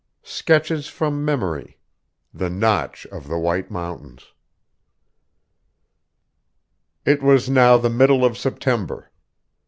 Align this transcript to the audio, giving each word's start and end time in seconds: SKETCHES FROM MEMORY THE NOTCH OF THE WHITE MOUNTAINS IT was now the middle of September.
SKETCHES 0.23 0.87
FROM 0.87 1.23
MEMORY 1.23 1.77
THE 2.33 2.49
NOTCH 2.49 3.05
OF 3.11 3.27
THE 3.27 3.37
WHITE 3.37 3.69
MOUNTAINS 3.69 4.33
IT 7.05 7.21
was 7.21 7.47
now 7.47 7.77
the 7.77 7.91
middle 7.91 8.25
of 8.25 8.35
September. 8.35 9.11